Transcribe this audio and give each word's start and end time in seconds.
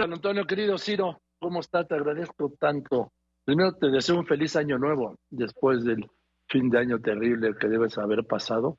San 0.00 0.14
Antonio, 0.14 0.46
querido 0.46 0.78
Ciro, 0.78 1.20
¿cómo 1.38 1.60
está? 1.60 1.84
Te 1.84 1.94
agradezco 1.94 2.50
tanto. 2.58 3.12
Primero 3.44 3.74
te 3.74 3.88
deseo 3.88 4.16
un 4.16 4.24
feliz 4.24 4.56
año 4.56 4.78
nuevo 4.78 5.18
después 5.28 5.84
del 5.84 6.08
fin 6.48 6.70
de 6.70 6.78
año 6.78 7.00
terrible 7.00 7.54
que 7.60 7.68
debes 7.68 7.98
haber 7.98 8.24
pasado. 8.24 8.78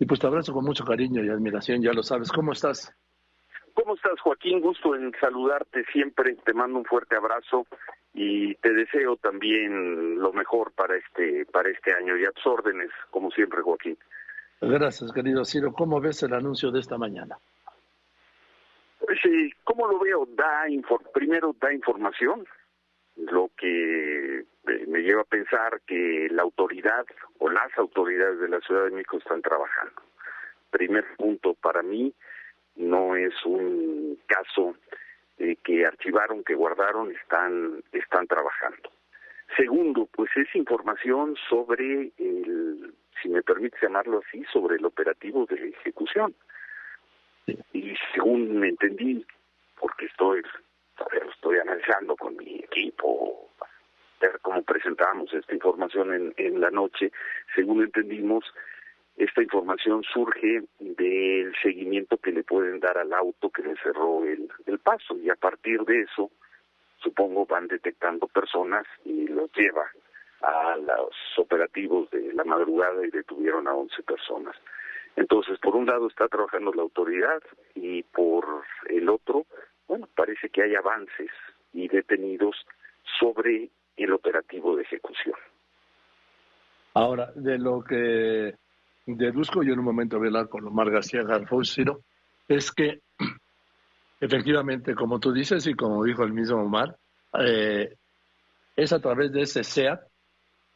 Y 0.00 0.06
pues 0.06 0.18
te 0.18 0.26
abrazo 0.26 0.52
con 0.52 0.64
mucho 0.64 0.84
cariño 0.84 1.22
y 1.22 1.28
admiración, 1.28 1.80
ya 1.80 1.92
lo 1.92 2.02
sabes. 2.02 2.32
¿Cómo 2.32 2.50
estás? 2.50 2.92
¿Cómo 3.72 3.94
estás, 3.94 4.18
Joaquín? 4.20 4.60
Gusto 4.60 4.96
en 4.96 5.12
saludarte 5.20 5.84
siempre. 5.92 6.34
Te 6.44 6.52
mando 6.52 6.80
un 6.80 6.84
fuerte 6.84 7.14
abrazo 7.14 7.64
y 8.12 8.56
te 8.56 8.72
deseo 8.72 9.14
también 9.18 10.18
lo 10.18 10.32
mejor 10.32 10.72
para 10.72 10.96
este 10.96 11.46
para 11.52 11.70
este 11.70 11.94
año 11.94 12.16
y 12.16 12.24
a 12.24 12.32
tus 12.32 12.48
órdenes, 12.48 12.90
como 13.12 13.30
siempre, 13.30 13.62
Joaquín. 13.62 13.96
Gracias, 14.60 15.12
querido 15.12 15.44
Ciro. 15.44 15.72
¿Cómo 15.72 16.00
ves 16.00 16.20
el 16.24 16.34
anuncio 16.34 16.72
de 16.72 16.80
esta 16.80 16.98
mañana? 16.98 17.38
Sí, 19.26 19.50
¿cómo 19.64 19.88
lo 19.88 19.98
veo? 19.98 20.24
Da 20.36 20.66
primero 21.12 21.52
da 21.60 21.74
información, 21.74 22.46
lo 23.16 23.50
que 23.56 24.38
eh, 24.38 24.84
me 24.86 25.00
lleva 25.00 25.22
a 25.22 25.24
pensar 25.24 25.80
que 25.84 26.28
la 26.30 26.42
autoridad 26.42 27.04
o 27.38 27.50
las 27.50 27.76
autoridades 27.76 28.38
de 28.38 28.48
la 28.48 28.60
Ciudad 28.60 28.84
de 28.84 28.92
México 28.92 29.16
están 29.16 29.42
trabajando. 29.42 30.00
Primer 30.70 31.04
punto 31.16 31.54
para 31.54 31.82
mí, 31.82 32.14
no 32.76 33.16
es 33.16 33.34
un 33.44 34.16
caso 34.26 34.76
eh, 35.38 35.56
que 35.64 35.84
archivaron, 35.84 36.44
que 36.44 36.54
guardaron, 36.54 37.10
están, 37.10 37.82
están 37.90 38.28
trabajando. 38.28 38.92
Segundo, 39.56 40.08
pues 40.12 40.30
es 40.36 40.54
información 40.54 41.34
sobre 41.48 42.12
el, 42.18 42.94
si 43.20 43.28
me 43.28 43.42
permite 43.42 43.76
llamarlo 43.82 44.22
así, 44.24 44.44
sobre 44.52 44.76
el 44.76 44.84
operativo 44.84 45.46
de 45.46 45.70
ejecución. 45.70 46.32
Y 47.72 47.94
según 48.14 48.58
me 48.58 48.68
entendí, 48.68 49.24
porque 49.78 50.06
estoy, 50.06 50.42
estoy 51.30 51.58
analizando 51.58 52.16
con 52.16 52.36
mi 52.36 52.56
equipo, 52.56 53.50
ver 54.20 54.38
cómo 54.42 54.62
presentamos 54.62 55.32
esta 55.32 55.54
información 55.54 56.12
en, 56.12 56.34
en 56.36 56.60
la 56.60 56.70
noche, 56.70 57.12
según 57.54 57.82
entendimos, 57.82 58.44
esta 59.16 59.42
información 59.42 60.02
surge 60.02 60.62
del 60.78 61.54
seguimiento 61.62 62.18
que 62.18 62.32
le 62.32 62.44
pueden 62.44 62.80
dar 62.80 62.98
al 62.98 63.14
auto 63.14 63.48
que 63.48 63.62
le 63.62 63.74
cerró 63.76 64.24
el, 64.24 64.48
paso 64.78 65.16
y 65.16 65.30
a 65.30 65.34
partir 65.34 65.80
de 65.80 66.02
eso, 66.02 66.30
supongo, 67.02 67.44
van 67.46 67.66
detectando 67.66 68.28
personas 68.28 68.86
y 69.04 69.26
los 69.26 69.50
lleva 69.52 69.90
a 70.42 70.76
los 70.76 71.14
operativos 71.38 72.08
de 72.10 72.32
la 72.34 72.44
madrugada 72.44 73.04
y 73.04 73.10
detuvieron 73.10 73.66
a 73.66 73.74
11 73.74 74.02
personas. 74.04 74.54
Entonces, 75.16 75.58
por 75.60 75.74
un 75.74 75.86
lado 75.86 76.08
está 76.08 76.28
trabajando 76.28 76.72
la 76.72 76.82
autoridad 76.82 77.42
y 77.74 78.02
por 78.02 78.44
el 78.88 79.08
otro, 79.08 79.46
bueno, 79.88 80.08
parece 80.14 80.50
que 80.50 80.62
hay 80.62 80.74
avances 80.74 81.30
y 81.72 81.88
detenidos 81.88 82.54
sobre 83.18 83.70
el 83.96 84.12
operativo 84.12 84.76
de 84.76 84.82
ejecución. 84.82 85.34
Ahora, 86.92 87.32
de 87.34 87.58
lo 87.58 87.82
que 87.82 88.54
deduzco, 89.06 89.62
yo 89.62 89.72
en 89.72 89.78
un 89.78 89.84
momento 89.86 90.18
voy 90.18 90.26
a 90.26 90.28
hablar 90.28 90.48
con 90.48 90.66
Omar 90.66 90.90
García 90.90 91.22
Garfosiro, 91.22 92.00
es 92.46 92.70
que 92.72 93.00
efectivamente, 94.20 94.94
como 94.94 95.18
tú 95.18 95.32
dices 95.32 95.66
y 95.66 95.74
como 95.74 96.04
dijo 96.04 96.24
el 96.24 96.32
mismo 96.32 96.62
Omar, 96.62 96.96
eh, 97.40 97.94
es 98.76 98.92
a 98.92 99.00
través 99.00 99.32
de 99.32 99.42
ese 99.42 99.64
SEAT 99.64 100.00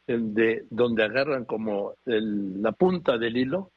de, 0.07 0.65
donde 0.69 1.03
agarran 1.03 1.45
como 1.45 1.93
la 2.05 2.71
punta 2.71 3.17
del 3.17 3.37
hilo 3.37 3.70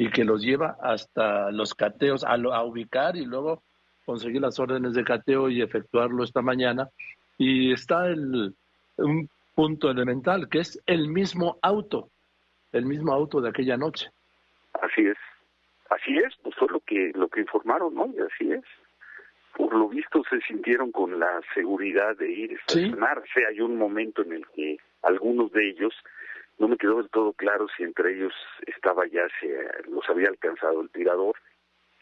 y 0.00 0.10
que 0.10 0.24
los 0.24 0.40
lleva 0.40 0.78
hasta 0.80 1.50
los 1.50 1.74
cateos 1.74 2.24
a, 2.24 2.32
a 2.32 2.64
ubicar 2.64 3.16
y 3.16 3.26
luego 3.26 3.62
conseguir 4.06 4.40
las 4.40 4.58
órdenes 4.58 4.94
de 4.94 5.04
cateo 5.04 5.50
y 5.50 5.60
efectuarlo 5.60 6.24
esta 6.24 6.40
mañana. 6.40 6.88
Y 7.36 7.70
está 7.74 8.06
el, 8.06 8.54
un 8.96 9.28
punto 9.54 9.90
elemental 9.90 10.48
que 10.48 10.60
es 10.60 10.80
el 10.86 11.08
mismo 11.08 11.58
auto 11.60 12.08
el 12.72 12.86
mismo 12.86 13.12
auto 13.12 13.42
de 13.42 13.50
aquella 13.50 13.76
noche. 13.76 14.06
Así 14.80 15.02
es, 15.02 15.18
así 15.90 16.16
es, 16.16 16.34
pues 16.42 16.54
fue 16.56 16.68
lo 16.68 16.80
que 16.80 17.12
lo 17.14 17.28
que 17.28 17.40
informaron, 17.40 17.94
¿no? 17.94 18.06
Y 18.06 18.20
así 18.20 18.52
es. 18.52 18.64
Por 19.54 19.74
lo 19.74 19.88
visto 19.88 20.22
se 20.30 20.40
sintieron 20.42 20.92
con 20.92 21.18
la 21.18 21.42
seguridad 21.52 22.16
de 22.16 22.30
ir 22.30 22.52
a 22.52 22.54
estacionarse. 22.54 23.44
Hay 23.46 23.60
un 23.60 23.76
momento 23.76 24.22
en 24.22 24.32
el 24.32 24.46
que 24.54 24.78
algunos 25.02 25.52
de 25.52 25.68
ellos, 25.68 25.92
no 26.60 26.68
me 26.68 26.76
quedó 26.76 26.98
del 26.98 27.08
todo 27.08 27.32
claro 27.32 27.66
si 27.74 27.82
entre 27.82 28.14
ellos 28.14 28.34
estaba 28.66 29.06
ya, 29.06 29.26
se 29.40 29.88
los 29.88 30.08
había 30.10 30.28
alcanzado 30.28 30.82
el 30.82 30.90
tirador, 30.90 31.34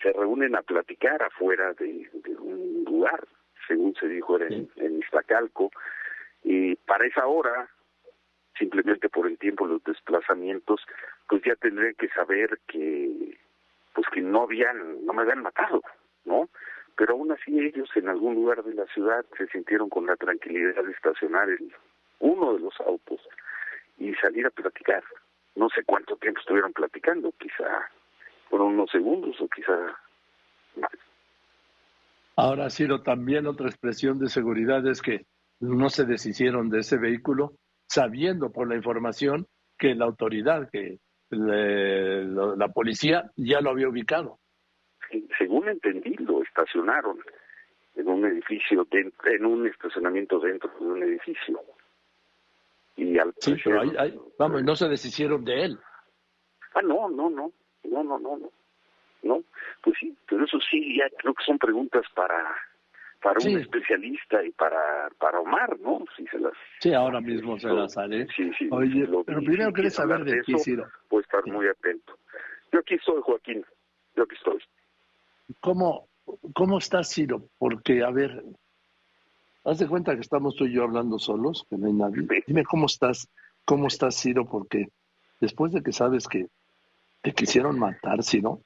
se 0.02 0.12
reúnen 0.12 0.56
a 0.56 0.62
platicar 0.62 1.22
afuera 1.22 1.72
de, 1.74 2.10
un 2.40 2.84
lugar, 2.84 3.26
según 3.68 3.94
se 3.94 4.08
dijo 4.08 4.36
era 4.36 4.46
en, 4.48 4.68
en 4.76 4.98
Iztacalco, 4.98 5.70
y 6.42 6.74
para 6.74 7.06
esa 7.06 7.26
hora 7.26 7.68
simplemente 8.58 9.08
por 9.08 9.28
el 9.28 9.38
tiempo 9.38 9.64
los 9.64 9.82
desplazamientos, 9.84 10.84
pues 11.28 11.40
ya 11.44 11.54
tendrían 11.54 11.94
que 11.94 12.08
saber 12.08 12.58
que 12.66 13.38
pues 13.94 14.08
que 14.12 14.20
no 14.20 14.42
habían, 14.42 15.06
no 15.06 15.12
me 15.12 15.22
habían 15.22 15.42
matado, 15.42 15.82
¿no? 16.24 16.48
Pero 16.96 17.12
aún 17.12 17.30
así 17.30 17.60
ellos 17.60 17.88
en 17.94 18.08
algún 18.08 18.34
lugar 18.34 18.64
de 18.64 18.74
la 18.74 18.86
ciudad 18.86 19.24
se 19.36 19.46
sintieron 19.48 19.88
con 19.88 20.06
la 20.06 20.16
tranquilidad 20.16 20.82
de 20.82 20.90
estacionar 20.90 21.48
en 21.48 21.72
uno 22.18 22.54
de 22.54 22.60
los 22.60 22.80
autos 22.80 23.20
y 23.98 24.14
salir 24.14 24.46
a 24.46 24.50
platicar. 24.50 25.02
No 25.56 25.68
sé 25.70 25.82
cuánto 25.84 26.16
tiempo 26.16 26.40
estuvieron 26.40 26.72
platicando, 26.72 27.32
quizá 27.32 27.90
fueron 28.48 28.74
unos 28.74 28.90
segundos 28.90 29.40
o 29.40 29.48
quizá 29.48 29.76
más. 30.76 30.90
Ahora, 32.36 32.70
Ciro, 32.70 33.02
también 33.02 33.46
otra 33.46 33.66
expresión 33.66 34.18
de 34.18 34.28
seguridad 34.28 34.86
es 34.86 35.02
que 35.02 35.26
no 35.60 35.90
se 35.90 36.04
deshicieron 36.04 36.70
de 36.70 36.80
ese 36.80 36.96
vehículo 36.96 37.54
sabiendo 37.88 38.52
por 38.52 38.68
la 38.68 38.76
información 38.76 39.46
que 39.76 39.94
la 39.94 40.04
autoridad, 40.04 40.70
que 40.70 40.98
la 41.30 42.68
policía 42.68 43.30
ya 43.36 43.60
lo 43.60 43.70
había 43.70 43.88
ubicado. 43.88 44.38
Según 45.36 45.68
entendí, 45.68 46.14
lo 46.18 46.42
estacionaron 46.42 47.18
en 47.96 48.08
un 48.08 48.24
edificio, 48.26 48.86
en 48.92 49.46
un 49.46 49.66
estacionamiento 49.66 50.38
dentro 50.38 50.70
de 50.78 50.86
un 50.86 51.02
edificio. 51.02 51.60
Y 52.98 53.16
al 53.16 53.32
sí, 53.38 53.54
pero 53.62 53.80
vamos, 54.38 54.64
no 54.64 54.74
se 54.74 54.88
deshicieron 54.88 55.44
de 55.44 55.64
él. 55.64 55.78
Ah, 56.74 56.82
no, 56.82 57.08
no, 57.08 57.30
no, 57.30 57.52
no, 57.84 58.02
no, 58.02 58.18
no, 58.18 58.36
no. 58.36 58.50
No, 59.22 59.42
pues 59.82 59.96
sí, 59.98 60.16
pero 60.28 60.44
eso 60.44 60.58
sí, 60.70 60.96
ya 60.96 61.08
creo 61.16 61.34
que 61.34 61.44
son 61.44 61.58
preguntas 61.58 62.04
para 62.14 62.56
para 63.22 63.40
un 63.40 63.58
especialista 63.58 64.44
y 64.44 64.50
para, 64.52 65.10
para 65.18 65.40
Omar, 65.40 65.78
¿no? 65.80 66.04
Si 66.16 66.24
se 66.26 66.38
las, 66.38 66.52
sí, 66.80 66.92
ahora 66.92 67.20
mismo 67.20 67.58
se 67.58 67.68
las 67.68 67.96
haré. 67.98 68.26
Sí, 68.36 68.50
sí, 68.56 68.68
Oye, 68.70 69.08
pero 69.26 69.40
primero 69.40 69.72
querés 69.72 69.94
saber 69.94 70.24
de, 70.24 70.40
ti, 70.42 70.56
Ciro. 70.58 70.86
Puedo 71.08 71.22
estar 71.22 71.44
muy 71.46 71.66
atento. 71.66 72.16
Yo 72.72 72.80
aquí 72.80 72.94
estoy, 72.94 73.20
Joaquín. 73.22 73.64
Yo 74.14 74.22
aquí 74.22 74.36
estoy. 74.36 74.58
¿Cómo, 75.60 76.08
cómo 76.54 76.78
estás, 76.78 77.12
Ciro? 77.12 77.42
Porque, 77.58 78.04
a 78.04 78.10
ver, 78.10 78.42
haz 79.68 79.78
de 79.78 79.86
cuenta 79.86 80.14
que 80.14 80.22
estamos 80.22 80.56
tú 80.56 80.64
y 80.64 80.72
yo 80.72 80.82
hablando 80.82 81.18
solos, 81.18 81.66
que 81.68 81.76
no 81.76 81.88
hay 81.88 81.92
nadie. 81.92 82.26
Dime 82.46 82.64
cómo 82.64 82.86
estás, 82.86 83.28
cómo 83.66 83.88
estás, 83.88 84.18
Ciro, 84.18 84.46
porque 84.46 84.88
después 85.40 85.72
de 85.72 85.82
que 85.82 85.92
sabes 85.92 86.26
que 86.26 86.46
te 87.20 87.32
quisieron 87.32 87.78
matar, 87.78 88.24
Ciro, 88.24 88.62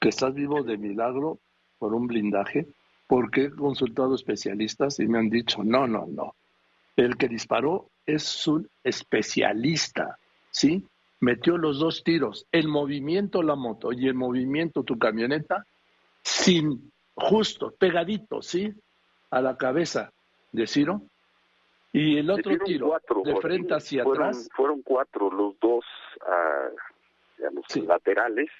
que 0.00 0.08
estás 0.08 0.34
vivo 0.34 0.62
de 0.62 0.78
milagro 0.78 1.38
por 1.78 1.92
un 1.92 2.06
blindaje, 2.06 2.66
porque 3.06 3.44
he 3.44 3.50
consultado 3.50 4.14
especialistas 4.14 4.98
y 5.00 5.06
me 5.06 5.18
han 5.18 5.28
dicho, 5.28 5.62
no, 5.64 5.86
no, 5.86 6.06
no. 6.06 6.34
El 6.96 7.16
que 7.18 7.28
disparó 7.28 7.90
es 8.06 8.46
un 8.46 8.68
especialista, 8.82 10.18
¿sí? 10.50 10.82
Metió 11.20 11.58
los 11.58 11.78
dos 11.78 12.02
tiros, 12.04 12.46
el 12.52 12.68
movimiento 12.68 13.42
la 13.42 13.54
moto 13.54 13.92
y 13.92 14.06
el 14.06 14.14
movimiento 14.14 14.82
tu 14.82 14.98
camioneta, 14.98 15.66
sin 16.22 16.90
justo, 17.14 17.74
pegadito, 17.78 18.40
¿sí? 18.40 18.72
A 19.30 19.42
la 19.42 19.56
cabeza 19.56 20.10
de 20.52 20.66
Ciro. 20.66 21.02
Y 21.92 22.18
el 22.18 22.30
otro 22.30 22.58
tiro, 22.58 22.94
de 23.24 23.36
frente 23.36 23.74
hacia 23.74 24.02
atrás. 24.02 24.48
Fueron 24.54 24.82
cuatro, 24.82 25.30
los 25.30 25.58
dos, 25.58 25.84
uh, 26.20 26.76
digamos, 27.38 27.64
laterales 27.76 28.50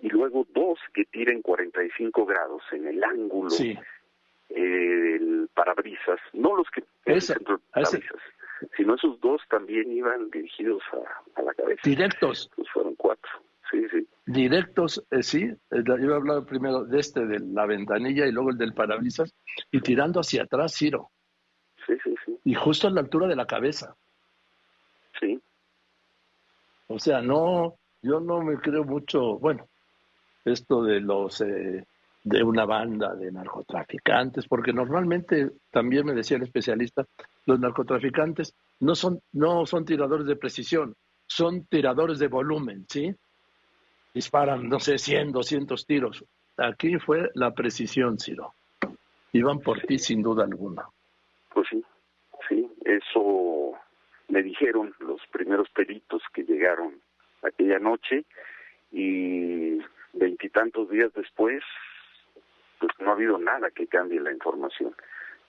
y 0.00 0.08
luego 0.08 0.46
dos 0.52 0.78
que 0.92 1.04
tiren 1.06 1.40
45 1.40 2.26
grados 2.26 2.62
en 2.72 2.86
el 2.88 3.02
ángulo 3.02 3.48
sí. 3.48 3.78
el 4.50 5.48
parabrisas, 5.54 6.20
no 6.32 6.56
los 6.56 6.68
que 6.70 6.84
ese, 7.06 7.36
parabrisas, 7.70 8.20
sino 8.76 8.96
esos 8.96 9.20
dos 9.20 9.40
también 9.48 9.90
iban 9.92 10.30
dirigidos 10.30 10.82
a, 11.36 11.42
la 11.42 11.54
cabeza. 11.54 11.80
Directos. 11.84 12.50
Pues 12.56 12.68
fueron 12.70 12.94
cuatro, 12.96 13.30
sí, 13.70 13.86
sí. 13.90 14.06
Directos, 14.26 15.02
eh, 15.10 15.22
sí, 15.22 15.44
eh, 15.44 15.82
yo 15.86 15.94
he 15.94 16.14
hablado 16.14 16.44
primero 16.44 16.84
de 16.84 16.98
este, 16.98 17.24
de 17.26 17.40
la 17.40 17.66
ventanilla 17.66 18.26
y 18.26 18.32
luego 18.32 18.50
el 18.50 18.58
del 18.58 18.74
parabrisas, 18.74 19.34
y 19.70 19.80
tirando 19.80 20.20
hacia 20.20 20.42
atrás, 20.42 20.74
Ciro. 20.76 21.10
Sí, 21.86 21.94
sí, 22.02 22.14
sí. 22.24 22.38
Y 22.44 22.54
justo 22.54 22.88
a 22.88 22.90
la 22.90 23.00
altura 23.00 23.26
de 23.26 23.36
la 23.36 23.46
cabeza. 23.46 23.96
Sí. 25.20 25.40
O 26.88 26.98
sea, 26.98 27.20
no, 27.20 27.76
yo 28.02 28.20
no 28.20 28.42
me 28.42 28.58
creo 28.58 28.84
mucho, 28.84 29.38
bueno, 29.38 29.68
esto 30.44 30.82
de 30.82 31.00
los 31.00 31.40
eh, 31.40 31.86
de 32.24 32.42
una 32.42 32.64
banda 32.64 33.14
de 33.14 33.30
narcotraficantes, 33.30 34.46
porque 34.46 34.72
normalmente, 34.72 35.50
también 35.70 36.06
me 36.06 36.14
decía 36.14 36.38
el 36.38 36.42
especialista, 36.42 37.06
los 37.44 37.60
narcotraficantes 37.60 38.54
no 38.80 38.94
son, 38.94 39.20
no 39.32 39.66
son 39.66 39.84
tiradores 39.84 40.26
de 40.26 40.36
precisión, 40.36 40.94
son 41.26 41.66
tiradores 41.66 42.18
de 42.18 42.28
volumen, 42.28 42.86
¿sí? 42.88 43.14
Disparan, 44.14 44.68
no 44.68 44.80
sé, 44.80 44.96
100, 44.96 45.32
200 45.32 45.86
tiros. 45.86 46.24
Aquí 46.56 46.98
fue 46.98 47.30
la 47.34 47.52
precisión, 47.52 48.18
Ciro. 48.18 48.54
Iban 49.32 49.58
por 49.60 49.80
ti 49.80 49.98
sin 49.98 50.22
duda 50.22 50.44
alguna. 50.44 50.88
Pues 51.54 51.68
sí, 51.70 51.84
sí, 52.48 52.68
eso 52.84 53.74
me 54.28 54.42
dijeron 54.42 54.94
los 54.98 55.24
primeros 55.28 55.70
peritos 55.70 56.22
que 56.34 56.42
llegaron 56.42 57.00
aquella 57.42 57.78
noche 57.78 58.24
y 58.90 59.78
veintitantos 60.12 60.90
días 60.90 61.12
después 61.14 61.62
pues 62.80 62.92
no 62.98 63.10
ha 63.10 63.12
habido 63.12 63.38
nada 63.38 63.70
que 63.70 63.86
cambie 63.86 64.20
la 64.20 64.32
información. 64.32 64.94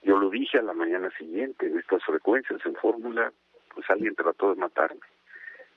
Yo 0.02 0.16
lo 0.16 0.30
dije 0.30 0.58
a 0.58 0.62
la 0.62 0.72
mañana 0.72 1.10
siguiente 1.18 1.66
en 1.66 1.78
estas 1.78 2.04
frecuencias 2.04 2.64
en 2.64 2.76
fórmula, 2.76 3.32
pues 3.74 3.90
alguien 3.90 4.14
trató 4.14 4.54
de 4.54 4.60
matarme. 4.60 5.00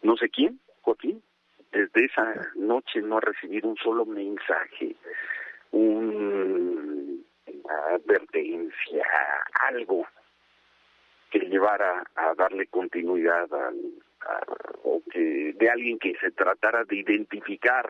No 0.04 0.16
sé 0.16 0.30
quién, 0.30 0.60
Joaquín, 0.82 1.24
desde 1.72 2.06
esa 2.06 2.36
noche 2.56 3.02
no 3.02 3.18
ha 3.18 3.22
recibido 3.22 3.68
un 3.68 3.78
solo 3.78 4.06
mensaje, 4.06 4.96
una 5.72 7.18
advertencia, 7.96 9.04
algo 9.68 10.06
que 11.30 11.40
llevara 11.40 12.04
a 12.16 12.34
darle 12.36 12.68
continuidad 12.68 13.48
a, 13.54 13.72
o 14.84 15.02
que 15.12 15.54
de 15.54 15.70
alguien 15.70 16.00
que 16.00 16.16
se 16.20 16.32
tratara 16.32 16.84
de 16.84 16.98
identificar 16.98 17.90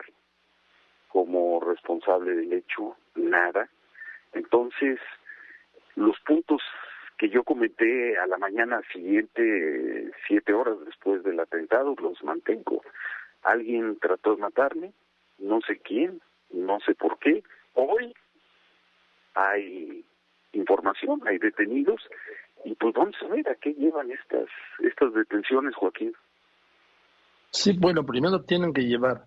como 1.08 1.60
responsable 1.60 2.34
del 2.36 2.52
hecho, 2.52 2.96
nada. 3.16 3.68
Entonces, 4.32 5.00
los 5.96 6.18
puntos 6.20 6.62
que 7.18 7.28
yo 7.28 7.42
comenté 7.44 8.16
a 8.18 8.26
la 8.26 8.38
mañana 8.38 8.80
siguiente, 8.92 10.10
siete 10.26 10.52
horas 10.52 10.76
después 10.86 11.22
del 11.22 11.40
atentado, 11.40 11.94
los 12.00 12.22
mantengo. 12.22 12.82
Alguien 13.42 13.98
trató 13.98 14.36
de 14.36 14.42
matarme, 14.42 14.92
no 15.38 15.60
sé 15.62 15.78
quién, 15.78 16.20
no 16.50 16.80
sé 16.80 16.94
por 16.94 17.18
qué. 17.18 17.42
Hoy 17.74 18.14
hay 19.34 20.04
información, 20.52 21.20
hay 21.26 21.38
detenidos, 21.38 22.08
y 22.64 22.74
pues 22.74 22.94
vamos 22.94 23.16
a 23.22 23.28
ver 23.28 23.48
a 23.48 23.54
qué 23.54 23.72
llevan 23.74 24.10
estas, 24.10 24.48
estas 24.80 25.14
detenciones, 25.14 25.74
Joaquín. 25.74 26.12
Sí, 27.50 27.76
bueno, 27.78 28.04
primero 28.04 28.42
tienen 28.42 28.72
que 28.72 28.82
llevar 28.82 29.26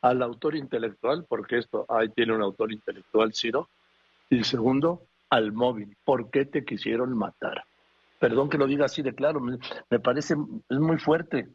al 0.00 0.22
autor 0.22 0.56
intelectual, 0.56 1.24
porque 1.28 1.58
esto 1.58 1.86
ahí 1.88 2.08
tiene 2.08 2.34
un 2.34 2.42
autor 2.42 2.72
intelectual, 2.72 3.32
Ciro, 3.32 3.68
y 4.28 4.42
segundo, 4.42 5.02
al 5.30 5.52
móvil. 5.52 5.96
¿Por 6.04 6.30
qué 6.30 6.44
te 6.44 6.64
quisieron 6.64 7.16
matar? 7.16 7.64
Perdón 8.18 8.50
que 8.50 8.58
lo 8.58 8.66
diga 8.66 8.86
así 8.86 9.02
de 9.02 9.14
claro, 9.14 9.40
me, 9.40 9.98
parece, 10.00 10.34
es 10.68 10.78
muy 10.78 10.98
fuerte 10.98 11.48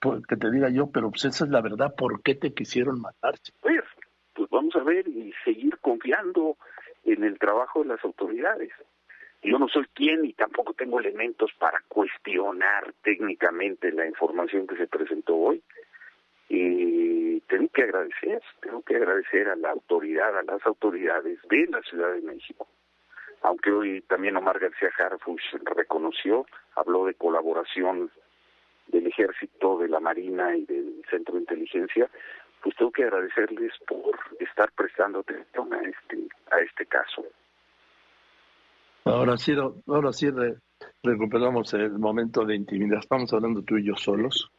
que 0.00 0.36
te 0.36 0.50
diga 0.50 0.68
yo, 0.70 0.90
pero 0.92 1.10
pues 1.10 1.24
esa 1.24 1.44
es 1.44 1.50
la 1.50 1.60
verdad, 1.60 1.94
¿por 1.96 2.22
qué 2.22 2.34
te 2.34 2.54
quisieron 2.54 3.00
matar? 3.00 3.34
Pues, 3.60 3.82
pues 4.34 4.48
vamos 4.50 4.74
a 4.76 4.82
ver 4.84 5.08
y 5.08 5.32
seguir 5.44 5.76
confiando 5.78 6.56
en 7.04 7.24
el 7.24 7.38
trabajo 7.38 7.82
de 7.82 7.88
las 7.88 8.04
autoridades. 8.04 8.70
Yo 9.42 9.58
no 9.58 9.68
soy 9.68 9.86
quien 9.94 10.24
y 10.24 10.32
tampoco 10.32 10.74
tengo 10.74 10.98
elementos 10.98 11.52
para 11.58 11.80
cuestionar 11.88 12.92
técnicamente 13.02 13.92
la 13.92 14.06
información 14.06 14.66
que 14.66 14.76
se 14.76 14.86
presentó 14.86 15.36
hoy. 15.36 15.62
Y 16.48 17.40
tengo 17.42 17.68
que 17.68 17.82
agradecer, 17.82 18.42
tengo 18.60 18.82
que 18.82 18.96
agradecer 18.96 19.48
a 19.48 19.56
la 19.56 19.70
autoridad, 19.70 20.36
a 20.36 20.42
las 20.42 20.64
autoridades 20.66 21.38
de 21.48 21.66
la 21.66 21.82
Ciudad 21.82 22.12
de 22.12 22.22
México. 22.22 22.66
Aunque 23.42 23.70
hoy 23.70 24.00
también 24.02 24.36
Omar 24.36 24.58
García 24.58 24.90
Harfuch 24.98 25.42
reconoció, 25.76 26.46
habló 26.74 27.06
de 27.06 27.14
colaboración 27.14 28.10
del 28.88 29.06
ejército, 29.06 29.78
de 29.78 29.88
la 29.88 30.00
marina 30.00 30.56
y 30.56 30.64
del 30.64 31.04
centro 31.10 31.34
de 31.34 31.40
inteligencia, 31.40 32.08
pues 32.62 32.74
tengo 32.76 32.90
que 32.90 33.04
agradecerles 33.04 33.72
por 33.86 34.18
estar 34.40 34.72
prestando 34.72 35.20
atención 35.20 35.72
a 35.72 35.80
este, 35.82 36.18
a 36.50 36.58
este 36.60 36.86
caso. 36.86 37.24
Ahora 39.04 39.36
sí, 39.36 39.54
ahora 39.86 40.12
sí 40.12 40.28
recuperamos 41.02 41.72
el 41.74 41.92
momento 41.98 42.44
de 42.44 42.56
intimidad. 42.56 42.98
Estamos 42.98 43.32
hablando 43.32 43.62
tú 43.62 43.78
y 43.78 43.86
yo 43.86 43.96
solos. 43.96 44.50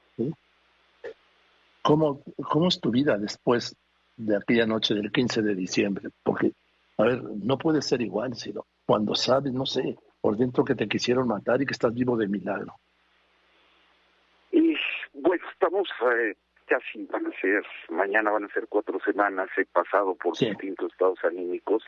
¿Cómo, 1.82 2.22
¿Cómo 2.50 2.68
es 2.68 2.80
tu 2.80 2.92
vida 2.92 3.18
después 3.18 3.76
de 4.18 4.36
aquella 4.36 4.66
noche 4.66 4.94
del 4.94 5.12
15 5.12 5.42
de 5.42 5.56
diciembre? 5.56 6.10
Porque, 6.24 6.52
a 6.98 7.04
ver, 7.04 7.24
no 7.24 7.58
puede 7.58 7.82
ser 7.82 8.02
igual, 8.02 8.36
sino 8.36 8.66
cuando 8.86 9.16
sabes, 9.16 9.54
no 9.54 9.66
sé, 9.66 9.98
por 10.22 10.38
dentro 10.38 10.64
que 10.64 10.76
te 10.76 10.88
quisieron 10.88 11.28
matar 11.28 11.62
y 11.62 11.66
que 11.66 11.74
estás 11.74 11.94
vivo 11.94 12.18
de 12.18 12.28
milagro. 12.28 12.74
Y 14.52 14.76
bueno, 15.14 15.44
estamos 15.52 15.88
eh, 16.14 16.36
casi, 16.66 17.06
van 17.06 17.28
a 17.28 17.32
ser, 17.40 17.64
mañana 17.90 18.32
van 18.32 18.46
a 18.46 18.54
ser 18.54 18.68
cuatro 18.68 19.00
semanas, 19.00 19.50
he 19.58 19.66
pasado 19.66 20.16
por 20.16 20.38
distintos 20.38 20.92
estados 20.92 21.20
anímicos 21.24 21.84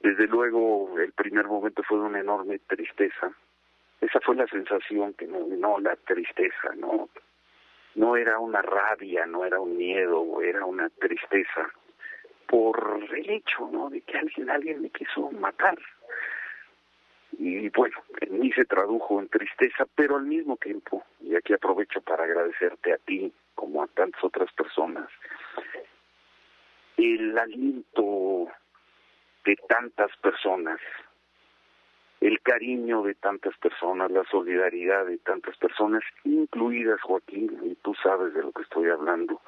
desde 0.00 0.26
luego, 0.26 0.98
el 0.98 1.12
primer 1.12 1.46
momento 1.46 1.82
fue 1.82 1.98
de 1.98 2.04
una 2.04 2.20
enorme 2.20 2.58
tristeza. 2.60 3.32
Esa 4.00 4.20
fue 4.20 4.36
la 4.36 4.46
sensación 4.46 5.14
que 5.14 5.26
no, 5.26 5.40
no 5.46 5.80
la 5.80 5.96
tristeza, 5.96 6.72
no, 6.76 7.08
no 7.96 8.16
era 8.16 8.38
una 8.38 8.62
rabia, 8.62 9.26
no 9.26 9.44
era 9.44 9.58
un 9.58 9.76
miedo, 9.76 10.40
era 10.40 10.64
una 10.64 10.88
tristeza 10.88 11.68
por 12.46 13.00
el 13.12 13.28
hecho, 13.28 13.68
¿no? 13.72 13.90
De 13.90 14.00
que 14.02 14.16
alguien, 14.16 14.48
alguien 14.50 14.82
me 14.82 14.90
quiso 14.90 15.32
matar. 15.32 15.76
Y 17.32 17.68
bueno, 17.70 17.96
en 18.20 18.38
mí 18.38 18.52
se 18.52 18.64
tradujo 18.64 19.20
en 19.20 19.28
tristeza, 19.28 19.84
pero 19.96 20.16
al 20.16 20.24
mismo 20.24 20.56
tiempo, 20.56 21.04
y 21.20 21.34
aquí 21.34 21.52
aprovecho 21.52 22.00
para 22.00 22.24
agradecerte 22.24 22.92
a 22.92 22.98
ti, 22.98 23.32
como 23.54 23.82
a 23.82 23.88
tantas 23.88 24.22
otras 24.22 24.52
personas, 24.52 25.08
el 26.96 27.36
aliento 27.36 28.48
de 29.48 29.56
tantas 29.66 30.14
personas, 30.18 30.78
el 32.20 32.38
cariño 32.42 33.02
de 33.02 33.14
tantas 33.14 33.56
personas, 33.56 34.10
la 34.10 34.22
solidaridad 34.24 35.06
de 35.06 35.16
tantas 35.16 35.56
personas, 35.56 36.02
incluidas 36.24 37.00
Joaquín, 37.00 37.58
y 37.64 37.74
tú 37.76 37.94
sabes 38.02 38.34
de 38.34 38.42
lo 38.42 38.52
que 38.52 38.60
estoy 38.60 38.90
hablando. 38.90 39.40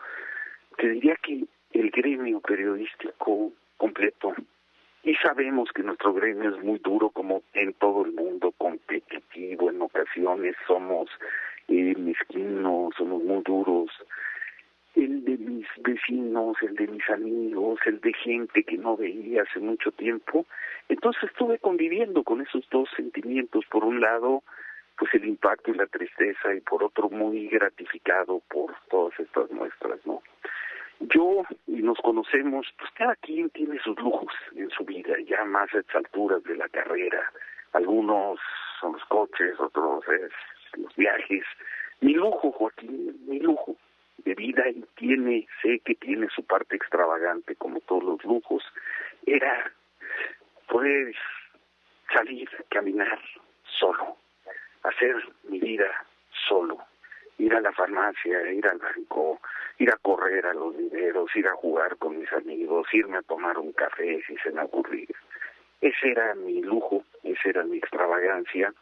Te 0.79 0.89
diría 0.89 1.17
que 1.17 1.45
el 1.73 1.91
gremio 1.91 2.41
periodístico 2.41 3.53
completo, 3.77 4.33
y 5.03 5.15
sabemos 5.17 5.69
que 5.75 5.83
nuestro 5.83 6.15
gremio 6.15 6.57
es 6.57 6.65
muy 6.65 6.79
duro 6.79 7.11
como 7.11 7.43
en 7.53 7.75
todo 7.75 8.07
el 8.07 8.13
mundo, 8.13 8.55
competitivo, 8.57 9.69
en 9.69 9.83
ocasiones 9.83 10.57
somos 10.67 11.11
eh, 11.69 11.95
mezquinos, 11.99 12.95
somos 12.97 13.23
muy 13.23 13.43
duros, 13.43 13.91
el 14.95 15.25
de 15.25 15.39
mis 15.39 15.67
vecinos, 15.83 16.57
el 16.63 16.75
de 16.75 16.87
mis 16.89 17.09
amigos, 17.11 17.79
el 17.87 18.01
de 18.01 18.13
gente 18.13 18.65
que 18.65 18.77
no 18.77 18.97
veía 18.97 19.43
hace 19.43 19.61
mucho 19.61 19.93
tiempo. 19.93 20.47
Entonces 20.89 21.25
estuve 21.25 21.59
conviviendo 21.59 22.25
con 22.25 22.41
esos 22.41 22.69
dos 22.71 22.89
sentimientos. 22.97 23.65
Por 23.71 23.85
un 23.85 24.01
lado, 24.01 24.43
pues 24.99 25.15
el 25.15 25.25
impacto 25.27 25.71
y 25.71 25.75
la 25.75 25.87
tristeza, 25.87 26.55
y 26.55 26.61
por 26.61 26.83
otro, 26.83 27.09
muy 27.09 27.49
gratificado 27.49 28.43
por 28.49 28.75
todas 28.89 29.19
estas 29.19 29.51
muestras, 29.51 29.99
¿no? 30.05 30.23
Yo, 31.01 31.45
y 31.67 31.83
nos 31.83 31.99
conocemos, 32.01 32.67
pues 32.79 32.91
cada 32.93 33.17
quien 33.17 33.49
tiene 33.51 33.79
sus 33.79 33.99
lujos 33.99 34.33
en 34.55 34.69
su 34.71 34.85
vida, 34.85 35.15
ya 35.27 35.45
más 35.45 35.73
a 35.75 35.79
estas 35.79 35.97
alturas 35.97 36.43
de 36.45 36.57
la 36.57 36.69
carrera. 36.69 37.33
Algunos 37.73 38.39
son 38.81 38.93
los 38.93 39.05
coches, 39.07 39.59
otros 39.59 40.05
es 40.09 40.31
los 40.79 40.95
viajes. 40.97 41.45
Mi 42.03 42.13
lujo, 42.15 42.53
Joaquín, 42.53 43.17
mi 43.27 43.39
lujo 43.39 43.77
de 44.25 44.35
vida 44.35 44.69
y 44.69 44.85
tiene, 44.97 45.47
sé 45.63 45.81
que 45.85 45.95
tiene 45.95 46.29
su 46.35 46.45
parte 46.45 46.77
extravagante 46.77 47.57
como 47.57 47.81
todos 47.81 48.05
los 48.05 48.25
lujos, 48.25 48.63
era 49.27 49.73
poder 50.69 51.15
salir, 52.13 52.49
caminar 52.69 53.19
solo, 53.79 54.17
hacer 54.83 55.17
mi 55.45 55.59
vida 55.61 56.07
solo, 56.49 56.79
ir 57.39 57.55
a 57.55 57.61
la 57.61 57.73
farmacia, 57.73 58.53
ir 58.53 58.67
al 58.67 58.79
banco, 58.79 59.41
ir 59.79 59.91
a 59.91 59.97
correr 59.97 60.47
a 60.47 60.55
los 60.55 60.77
viveros, 60.77 61.35
ir 61.35 61.47
a 61.49 61.55
jugar 61.55 61.97
con 61.97 62.19
mis 62.19 62.33
amigos, 62.33 62.87
irme 62.93 63.19
a 63.19 63.23
tomar 63.23 63.59
un 63.59 63.73
café 63.73 64.23
si 64.27 64.37
se 64.39 64.51
me 64.51 64.63
ocurría. 64.63 65.07
Ese 65.81 66.11
era 66.11 66.35
mi 66.35 66.63
lujo, 66.63 67.05
esa 67.23 67.49
era 67.49 67.65
mi 67.65 67.79
extravagancia 67.79 68.73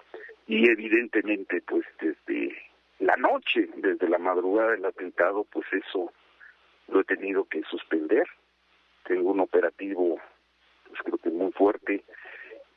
y 0.47 0.69
evidentemente 0.69 1.63
pues 1.67 1.87
desde 2.01 2.57
la 2.99 3.17
noche, 3.17 3.69
desde 3.77 4.09
la 4.09 4.19
madrugada 4.19 4.73
del 4.73 4.85
atentado, 4.85 5.45
pues 5.45 5.67
eso 5.73 6.13
lo 6.89 7.01
he 7.01 7.05
tenido 7.05 7.45
que 7.45 7.63
suspender. 7.63 8.27
Tengo 9.05 9.31
un 9.31 9.41
operativo, 9.41 10.19
pues 10.89 11.01
creo 11.03 11.19
que 11.19 11.31
muy 11.31 11.53
fuerte, 11.53 12.05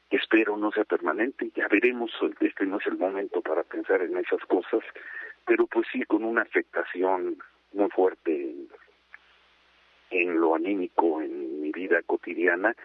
espero 0.09 0.57
no 0.57 0.71
sea 0.71 0.83
permanente. 0.83 1.51
Ya 1.55 1.67
veremos, 1.67 2.11
este 2.39 2.65
no 2.65 2.77
es 2.77 2.87
el 2.87 2.97
momento 2.97 3.41
para 3.41 3.63
pensar 3.63 4.01
en 4.01 4.17
esas 4.17 4.41
cosas, 4.45 4.81
pero 5.45 5.65
pues 5.67 5.87
sí 5.91 6.03
con 6.03 6.23
una 6.23 6.43
afectación 6.43 7.37
muy 7.73 7.89
fuerte 7.89 8.31
en, 8.31 8.67
en 10.11 10.39
lo 10.39 10.55
anímico, 10.55 11.21
en 11.21 11.61
mi 11.61 11.71
vida 11.71 12.01
cotidiana 12.03 12.75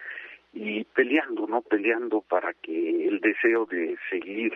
y 0.52 0.84
peleando, 0.84 1.46
¿no? 1.46 1.60
Peleando 1.60 2.22
para 2.22 2.54
que 2.54 3.08
el 3.08 3.20
deseo 3.20 3.66
de 3.66 3.98
seguir 4.08 4.54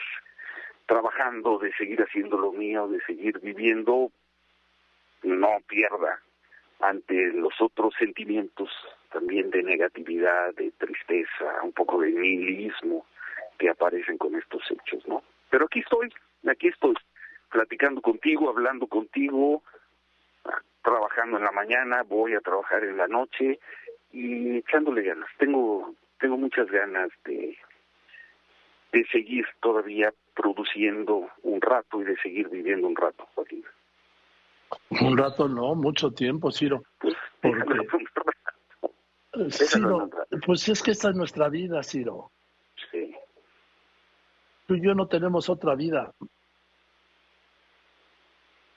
trabajando, 0.90 1.56
de 1.60 1.72
seguir 1.74 2.02
haciendo 2.02 2.36
lo 2.36 2.50
mío, 2.50 2.88
de 2.88 3.00
seguir 3.02 3.38
viviendo, 3.38 4.10
no 5.22 5.58
pierda 5.68 6.20
ante 6.80 7.28
los 7.32 7.52
otros 7.60 7.94
sentimientos 7.96 8.68
también 9.12 9.50
de 9.50 9.62
negatividad, 9.62 10.52
de 10.56 10.72
tristeza, 10.72 11.62
un 11.62 11.72
poco 11.72 12.00
de 12.00 12.10
nihilismo 12.10 13.06
que 13.56 13.70
aparecen 13.70 14.18
con 14.18 14.34
estos 14.34 14.62
hechos, 14.68 15.06
¿no? 15.06 15.22
Pero 15.48 15.66
aquí 15.66 15.78
estoy, 15.78 16.12
aquí 16.50 16.66
estoy, 16.66 16.96
platicando 17.52 18.02
contigo, 18.02 18.48
hablando 18.48 18.88
contigo, 18.88 19.62
trabajando 20.82 21.36
en 21.36 21.44
la 21.44 21.52
mañana, 21.52 22.02
voy 22.02 22.34
a 22.34 22.40
trabajar 22.40 22.82
en 22.82 22.96
la 22.96 23.06
noche 23.06 23.60
y 24.10 24.56
echándole 24.56 25.02
ganas. 25.02 25.30
Tengo 25.38 25.94
tengo 26.18 26.36
muchas 26.36 26.68
ganas 26.68 27.10
de 27.24 27.56
de 28.90 29.04
seguir 29.12 29.46
todavía 29.60 30.12
produciendo 30.34 31.28
un 31.42 31.60
rato 31.60 32.00
y 32.00 32.04
de 32.04 32.16
seguir 32.18 32.48
viviendo 32.48 32.86
un 32.86 32.96
rato, 32.96 33.26
Joaquín. 33.34 33.64
Un 35.00 35.16
rato 35.16 35.48
no, 35.48 35.74
mucho 35.74 36.10
tiempo, 36.12 36.50
Ciro. 36.50 36.82
Pues, 36.98 37.14
porque... 37.40 37.62
Ciro, 39.50 40.10
pues 40.44 40.68
es 40.68 40.82
que 40.82 40.90
esta 40.90 41.10
es 41.10 41.16
nuestra 41.16 41.48
vida, 41.48 41.82
Ciro. 41.82 42.30
Sí. 42.90 43.14
Tú 44.66 44.74
y 44.74 44.82
yo 44.82 44.94
no 44.94 45.06
tenemos 45.06 45.48
otra 45.48 45.74
vida. 45.74 46.12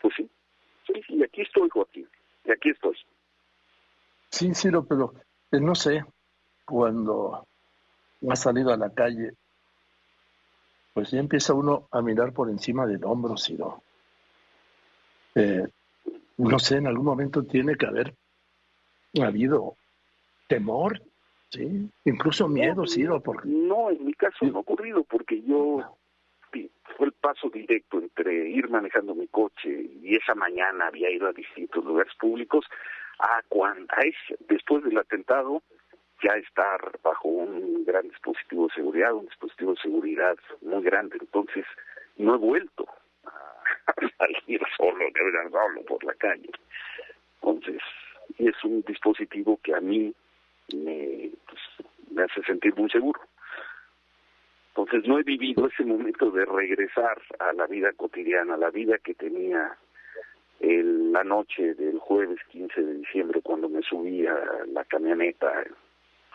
Pues 0.02 0.14
sí, 0.16 0.30
sí, 0.86 0.94
sí, 1.08 1.24
aquí 1.24 1.42
estoy, 1.42 1.70
Joaquín, 1.70 2.08
y 2.46 2.52
aquí 2.52 2.70
estoy. 2.70 2.98
Sí, 4.30 4.54
Ciro, 4.54 4.86
pero 4.86 5.14
eh, 5.52 5.60
no 5.60 5.76
sé, 5.76 6.04
cuando 6.66 7.48
ha 8.30 8.36
salido 8.36 8.74
a 8.74 8.78
la 8.78 8.94
calle, 8.94 9.34
pues 11.04 11.12
ya 11.12 11.20
empieza 11.20 11.54
uno 11.54 11.90
a 11.92 12.02
mirar 12.02 12.32
por 12.32 12.50
encima 12.50 12.88
del 12.88 13.04
hombro, 13.04 13.36
Ciro. 13.36 13.84
Eh, 15.36 15.68
no 16.38 16.60
sé, 16.60 16.78
en 16.78 16.88
algún 16.88 17.04
momento 17.04 17.44
tiene 17.44 17.76
que 17.76 17.86
haber 17.86 18.14
habido 19.22 19.76
temor, 20.48 21.02
¿sí? 21.50 21.90
Incluso 22.06 22.48
miedo, 22.48 22.88
Ciro. 22.88 23.20
Porque... 23.20 23.50
No, 23.50 23.90
en 23.90 24.06
mi 24.06 24.14
caso 24.14 24.46
no 24.46 24.60
ha 24.60 24.62
ocurrido 24.62 25.04
porque 25.04 25.42
yo 25.42 25.98
fue 26.96 27.08
el 27.08 27.12
paso 27.12 27.50
directo 27.50 27.98
entre 28.00 28.50
ir 28.52 28.70
manejando 28.70 29.14
mi 29.14 29.28
coche 29.28 29.90
y 30.02 30.16
esa 30.16 30.36
mañana 30.36 30.88
había 30.88 31.10
ido 31.10 31.28
a 31.28 31.34
distintos 31.34 31.84
lugares 31.84 32.14
públicos 32.18 32.64
a 33.20 33.42
cuando 33.50 33.88
a 33.90 34.04
ese, 34.04 34.42
después 34.48 34.86
del 34.86 34.98
atentado 34.98 35.64
ya 36.24 36.36
estar 36.38 36.80
bajo 37.04 37.28
un 37.28 37.84
gran 37.86 38.08
dispositivo 38.08 38.68
de 38.68 38.74
seguridad, 38.74 39.14
un 39.14 39.26
dispositivo 39.26 39.74
de 39.74 39.82
seguridad 39.82 40.38
muy 40.62 40.84
grande. 40.84 41.18
Entonces, 41.20 41.66
no 42.18 42.36
he 42.36 42.38
vuelto 42.38 42.88
a 43.26 43.94
salir 44.18 44.62
solo, 44.78 45.00
de 45.00 45.50
solo 45.52 45.82
por 45.86 46.04
la 46.04 46.14
calle. 46.16 46.50
Entonces, 47.42 47.82
es 48.38 48.64
un 48.64 48.82
dispositivo 48.88 49.60
que 49.62 49.76
a 49.76 49.82
mí 49.82 50.14
me, 50.74 51.32
pues, 51.48 51.62
me 52.12 52.24
hace 52.24 52.42
sentir 52.44 52.74
muy 52.76 52.90
seguro. 52.90 53.20
Entonces 54.70 55.08
no 55.08 55.20
he 55.20 55.24
vivido 55.24 55.68
ese 55.68 55.84
momento 55.84 56.32
de 56.32 56.46
regresar 56.46 57.22
a 57.40 57.54
la 57.54 57.68
vida 57.68 57.92
cotidiana, 57.94 58.56
a 58.56 58.58
la 58.58 58.72
vida 58.72 58.98
que 58.98 59.14
tenía 59.14 59.78
el, 60.60 61.12
la 61.12 61.24
noche 61.24 61.76
del 61.76 62.00
jueves 62.00 62.40
15 62.50 62.82
de 62.82 62.94
diciembre 62.96 63.42
cuando 63.44 63.70
me 63.70 63.84
subí 63.84 64.26
a 64.26 64.36
la 64.68 64.84
camioneta 64.86 65.64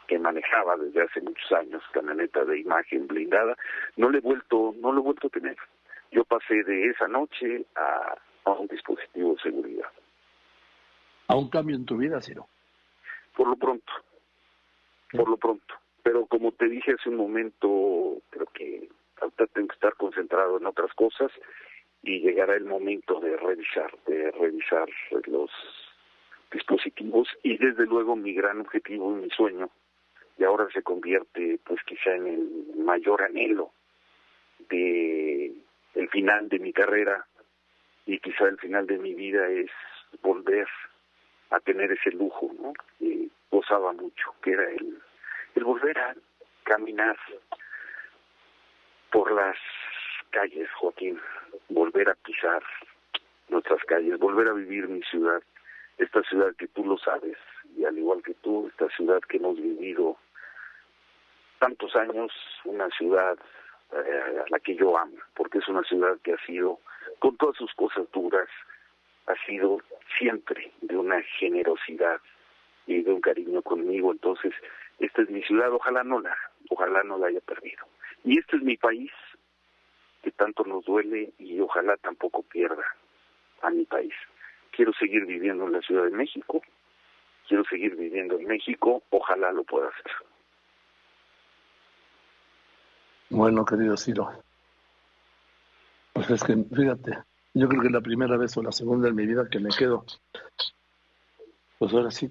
que 0.08 0.18
manejaba 0.18 0.76
desde 0.76 1.02
hace 1.02 1.20
muchos 1.20 1.52
años, 1.52 1.82
camioneta 1.92 2.44
de 2.44 2.58
imagen 2.58 3.06
blindada, 3.06 3.56
no 3.96 4.10
le 4.10 4.18
he 4.18 4.22
vuelto, 4.22 4.74
no 4.80 4.90
lo 4.90 5.00
he 5.00 5.04
vuelto 5.04 5.28
a 5.28 5.30
tener. 5.30 5.56
Yo 6.10 6.24
pasé 6.24 6.64
de 6.64 6.88
esa 6.88 7.06
noche 7.06 7.66
a, 7.76 8.16
a 8.44 8.52
un 8.52 8.66
dispositivo 8.66 9.34
de 9.34 9.42
seguridad. 9.42 9.88
¿A 11.28 11.36
un 11.36 11.50
cambio 11.50 11.76
en 11.76 11.84
tu 11.84 11.98
vida, 11.98 12.20
Ciro? 12.22 12.48
Por 13.36 13.48
lo 13.48 13.56
pronto, 13.56 13.92
por 15.12 15.28
lo 15.28 15.36
pronto. 15.36 15.74
Pero 16.02 16.24
como 16.26 16.52
te 16.52 16.68
dije 16.68 16.94
hace 16.98 17.10
un 17.10 17.16
momento, 17.16 18.16
creo 18.30 18.46
que 18.46 18.88
ahorita 19.20 19.46
tengo 19.48 19.68
que 19.68 19.74
estar 19.74 19.94
concentrado 19.94 20.56
en 20.56 20.66
otras 20.66 20.92
cosas 20.94 21.30
y 22.02 22.20
llegará 22.20 22.56
el 22.56 22.64
momento 22.64 23.20
de 23.20 23.36
revisar, 23.36 23.92
de 24.06 24.30
revisar 24.30 24.88
los 25.26 25.50
dispositivos 26.50 27.28
y 27.42 27.58
desde 27.58 27.84
luego 27.84 28.16
mi 28.16 28.32
gran 28.32 28.60
objetivo 28.62 29.12
y 29.12 29.22
mi 29.22 29.30
sueño 29.30 29.68
y 30.38 30.44
ahora 30.44 30.68
se 30.72 30.82
convierte 30.82 31.58
pues 31.64 31.80
quizá 31.84 32.14
en 32.14 32.26
el 32.26 32.84
mayor 32.84 33.22
anhelo 33.22 33.72
de 34.70 35.52
el 35.94 36.08
final 36.10 36.48
de 36.48 36.58
mi 36.60 36.72
carrera 36.72 37.26
y 38.06 38.18
quizá 38.20 38.44
el 38.44 38.58
final 38.58 38.86
de 38.86 38.98
mi 38.98 39.14
vida 39.14 39.48
es 39.48 39.70
volver 40.22 40.68
a 41.50 41.60
tener 41.60 41.92
ese 41.92 42.10
lujo, 42.12 42.50
¿no? 42.60 42.72
Y 43.00 43.30
gozaba 43.50 43.92
mucho, 43.92 44.34
que 44.42 44.52
era 44.52 44.70
el, 44.70 44.98
el 45.54 45.64
volver 45.64 45.98
a 45.98 46.14
caminar 46.64 47.16
por 49.10 49.32
las 49.32 49.56
calles, 50.30 50.68
Joaquín, 50.78 51.18
volver 51.68 52.10
a 52.10 52.14
pisar 52.14 52.62
nuestras 53.48 53.82
calles, 53.84 54.18
volver 54.18 54.48
a 54.48 54.52
vivir 54.52 54.88
mi 54.88 55.02
ciudad, 55.02 55.42
esta 55.96 56.22
ciudad 56.22 56.54
que 56.56 56.68
tú 56.68 56.84
lo 56.84 56.98
sabes, 56.98 57.36
y 57.76 57.84
al 57.84 57.98
igual 57.98 58.22
que 58.22 58.34
tú, 58.34 58.68
esta 58.68 58.88
ciudad 58.90 59.20
que 59.28 59.38
hemos 59.38 59.56
vivido 59.56 60.16
tantos 61.58 61.94
años, 61.96 62.32
una 62.64 62.88
ciudad 62.90 63.38
eh, 63.92 64.42
a 64.44 64.50
la 64.50 64.58
que 64.60 64.76
yo 64.76 64.96
amo, 64.96 65.16
porque 65.34 65.58
es 65.58 65.68
una 65.68 65.82
ciudad 65.82 66.16
que 66.22 66.32
ha 66.32 66.46
sido, 66.46 66.78
con 67.18 67.36
todas 67.36 67.56
sus 67.56 67.72
cosas 67.74 68.10
duras, 68.12 68.48
ha 69.26 69.34
sido 69.46 69.80
siempre 70.18 70.72
de 70.80 70.96
una 70.96 71.22
generosidad 71.38 72.20
y 72.86 73.02
de 73.02 73.12
un 73.12 73.20
cariño 73.20 73.62
conmigo. 73.62 74.12
Entonces, 74.12 74.54
esta 74.98 75.22
es 75.22 75.30
mi 75.30 75.42
ciudad, 75.42 75.72
ojalá 75.72 76.02
no 76.04 76.20
la, 76.20 76.36
ojalá 76.70 77.02
no 77.02 77.18
la 77.18 77.28
haya 77.28 77.40
perdido. 77.40 77.84
Y 78.24 78.38
este 78.38 78.56
es 78.56 78.62
mi 78.62 78.76
país, 78.76 79.12
que 80.22 80.30
tanto 80.32 80.64
nos 80.64 80.84
duele 80.84 81.32
y 81.38 81.60
ojalá 81.60 81.96
tampoco 81.96 82.42
pierda 82.42 82.84
a 83.62 83.70
mi 83.70 83.84
país. 83.84 84.14
Quiero 84.70 84.92
seguir 84.94 85.26
viviendo 85.26 85.66
en 85.66 85.72
la 85.72 85.82
Ciudad 85.82 86.04
de 86.04 86.10
México, 86.10 86.62
quiero 87.46 87.64
seguir 87.64 87.96
viviendo 87.96 88.38
en 88.38 88.46
México, 88.46 89.02
ojalá 89.10 89.52
lo 89.52 89.64
pueda 89.64 89.88
hacer. 89.88 90.12
Bueno, 93.38 93.64
querido 93.64 93.96
Ciro, 93.96 94.32
pues 96.12 96.28
es 96.28 96.42
que, 96.42 96.56
fíjate, 96.56 97.18
yo 97.54 97.68
creo 97.68 97.82
que 97.82 97.88
la 97.88 98.00
primera 98.00 98.36
vez 98.36 98.56
o 98.56 98.62
la 98.64 98.72
segunda 98.72 99.08
en 99.08 99.14
mi 99.14 99.26
vida 99.26 99.48
que 99.48 99.60
me 99.60 99.68
quedo, 99.70 100.04
pues 101.78 101.92
ahora 101.92 102.10
sí, 102.10 102.28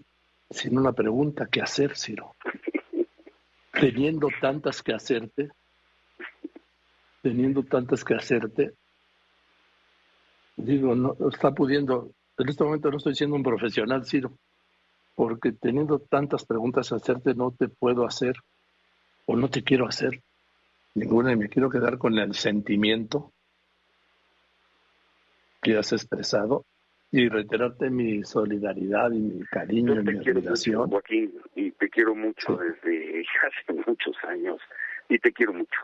sin 0.49 0.77
una 0.77 0.91
pregunta 0.91 1.47
que 1.47 1.61
hacer, 1.61 1.95
Ciro. 1.95 2.35
Teniendo 3.71 4.27
tantas 4.41 4.83
que 4.83 4.93
hacerte, 4.93 5.49
teniendo 7.21 7.63
tantas 7.63 8.03
que 8.03 8.13
hacerte, 8.13 8.73
digo, 10.57 10.93
no 10.93 11.15
está 11.31 11.53
pudiendo, 11.53 12.11
en 12.37 12.49
este 12.49 12.65
momento 12.65 12.91
no 12.91 12.97
estoy 12.97 13.15
siendo 13.15 13.37
un 13.37 13.43
profesional, 13.43 14.05
Ciro, 14.05 14.33
porque 15.15 15.53
teniendo 15.53 15.99
tantas 15.99 16.43
preguntas 16.43 16.89
que 16.89 16.95
hacerte 16.95 17.33
no 17.33 17.51
te 17.57 17.69
puedo 17.69 18.05
hacer 18.05 18.35
o 19.25 19.37
no 19.37 19.49
te 19.49 19.63
quiero 19.63 19.87
hacer 19.87 20.21
ninguna 20.97 21.31
y 21.31 21.35
me 21.35 21.47
quiero 21.47 21.69
quedar 21.69 21.97
con 21.97 22.17
el 22.17 22.33
sentimiento 22.33 23.31
que 25.61 25.77
has 25.77 25.93
expresado 25.93 26.65
y 27.11 27.29
reiterarte 27.29 27.89
mi 27.89 28.23
solidaridad 28.23 29.11
y 29.11 29.19
mi 29.19 29.45
cariño 29.45 29.93
y 29.93 30.03
mi 30.03 30.17
admiración. 30.17 30.89
Joaquín, 30.89 31.33
y 31.55 31.71
te 31.71 31.89
quiero 31.89 32.15
mucho 32.15 32.57
desde 32.57 33.23
hace 33.47 33.73
muchos 33.73 34.15
años 34.27 34.59
y 35.07 35.19
te 35.19 35.31
quiero 35.31 35.53
mucho 35.53 35.79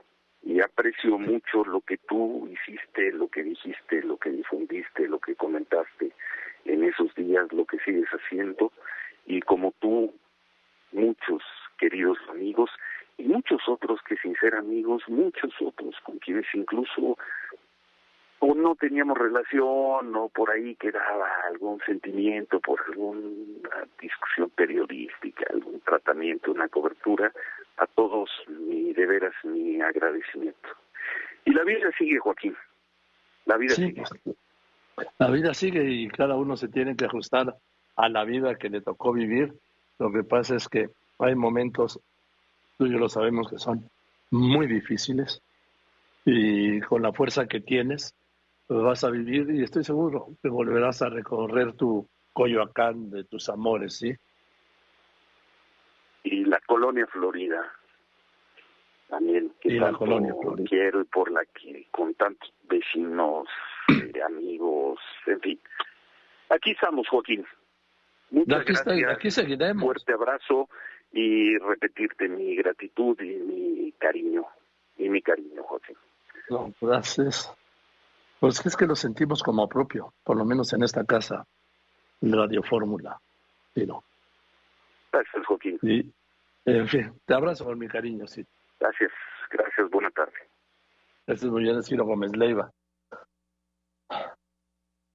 y 0.45 0.59
aprecio 0.59 1.17
mucho 1.17 1.63
lo 1.63 1.79
que 1.81 1.97
tú 1.97 2.49
hiciste, 2.51 3.11
lo 3.13 3.29
que 3.29 3.43
dijiste, 3.43 4.01
lo 4.01 4.17
que 4.17 4.29
difundiste, 4.29 5.07
lo 5.07 5.19
que 5.19 5.35
comentaste 5.35 6.11
en 6.65 6.83
esos 6.83 7.13
días, 7.15 7.51
lo 7.53 7.65
que 7.65 7.79
sigues 7.79 8.09
haciendo 8.09 8.71
y 9.25 9.39
como 9.41 9.73
tú, 9.79 10.13
muchos 10.91 11.41
queridos 11.77 12.17
amigos 12.29 12.69
y 13.17 13.23
muchos 13.23 13.61
otros 13.67 14.01
que 14.07 14.17
sin 14.17 14.35
ser 14.35 14.55
amigos, 14.55 14.92
muchos 15.07 15.51
otros 15.61 15.95
con 16.03 16.17
quienes 16.19 16.45
incluso 16.53 17.17
o 18.45 18.53
no 18.55 18.75
teníamos 18.75 19.17
relación 19.17 20.13
o 20.15 20.27
por 20.27 20.51
ahí 20.51 20.75
quedaba 20.75 21.27
algún 21.47 21.79
sentimiento 21.85 22.59
por 22.59 22.81
alguna 22.89 23.87
discusión 24.01 24.49
periodística, 24.49 25.45
algún 25.49 25.79
tratamiento, 25.79 26.51
una 26.51 26.67
cobertura, 26.67 27.31
a 27.77 27.87
todos 27.87 28.29
mi 28.47 28.91
de 28.91 29.05
veras 29.05 29.33
mi 29.43 29.79
agradecimiento. 29.81 30.69
Y 31.45 31.53
la 31.53 31.63
vida 31.63 31.89
sigue, 31.97 32.19
Joaquín. 32.19 32.55
La 33.45 33.57
vida 33.57 33.75
sigue. 33.75 34.03
La 35.19 35.29
vida 35.29 35.53
sigue 35.53 35.83
y 35.89 36.07
cada 36.09 36.35
uno 36.35 36.57
se 36.57 36.67
tiene 36.67 36.95
que 36.95 37.05
ajustar 37.05 37.55
a 37.95 38.09
la 38.09 38.25
vida 38.25 38.55
que 38.55 38.69
le 38.69 38.81
tocó 38.81 39.13
vivir. 39.13 39.53
Lo 39.99 40.11
que 40.11 40.23
pasa 40.23 40.55
es 40.55 40.67
que 40.67 40.89
hay 41.19 41.35
momentos, 41.35 41.99
tú 42.77 42.87
y 42.87 42.91
yo 42.91 42.99
lo 42.99 43.07
sabemos 43.07 43.49
que 43.49 43.57
son 43.57 43.89
muy 44.33 44.65
difíciles 44.65 45.41
y 46.25 46.81
con 46.81 47.03
la 47.03 47.13
fuerza 47.13 47.47
que 47.47 47.59
tienes 47.59 48.15
pues 48.67 48.81
vas 48.81 49.03
a 49.03 49.11
vivir 49.11 49.49
y 49.51 49.63
estoy 49.63 49.83
seguro 49.83 50.29
que 50.41 50.49
volverás 50.49 51.01
a 51.01 51.09
recorrer 51.09 51.73
tu 51.73 52.07
Coyoacán 52.31 53.11
de 53.11 53.25
tus 53.25 53.47
amores, 53.49 53.97
¿sí? 53.97 54.15
Y 56.23 56.45
la 56.45 56.59
colonia 56.61 57.05
Florida 57.05 57.71
también 59.07 59.53
que 59.61 59.69
y 59.69 59.79
la 59.79 59.93
colonia 59.93 60.33
Florida. 60.41 60.67
quiero 60.67 61.01
y 61.01 61.03
por 61.03 61.31
la 61.31 61.45
que 61.45 61.85
con 61.91 62.15
tantos 62.15 62.51
vecinos, 62.63 63.47
eh, 63.89 64.21
amigos, 64.25 64.99
en 65.27 65.39
fin. 65.41 65.59
Aquí 66.49 66.71
estamos, 66.71 67.07
Joaquín. 67.07 67.45
Muchas 68.31 68.61
aquí 68.61 68.73
gracias. 68.73 69.11
aquí 69.15 69.29
seguiremos. 69.29 69.83
Fuerte 69.83 70.13
abrazo 70.13 70.69
y 71.11 71.55
repetirte 71.59 72.27
mi 72.27 72.55
gratitud 72.55 73.19
y 73.21 73.35
mi 73.35 73.82
cariño. 73.97 74.45
Y 74.97 75.09
mi 75.09 75.21
cariño, 75.21 75.63
Joaquín. 75.63 75.95
No, 76.49 76.73
gracias. 76.79 77.53
Pues 78.39 78.65
es 78.65 78.75
que 78.75 78.85
lo 78.85 78.95
sentimos 78.95 79.41
como 79.41 79.67
propio, 79.67 80.13
por 80.23 80.37
lo 80.37 80.45
menos 80.45 80.73
en 80.73 80.83
esta 80.83 81.03
casa 81.05 81.45
Radio 82.21 82.61
Fórmula. 82.63 83.19
Sí, 83.73 83.85
no. 83.85 84.03
Gracias, 85.11 85.45
Joaquín. 85.45 85.79
Y, 85.81 86.13
en 86.65 86.87
fin, 86.87 87.13
te 87.25 87.33
abrazo 87.33 87.65
con 87.65 87.77
mi 87.79 87.87
cariño, 87.87 88.27
sí. 88.27 88.45
Gracias, 88.79 89.11
gracias, 89.49 89.89
buena 89.89 90.09
tarde. 90.11 90.33
Gracias 91.25 91.49
muy 91.51 91.63
bien, 91.63 91.81
Ciro 91.83 92.05
Gómez 92.05 92.35
Leiva. 92.35 92.71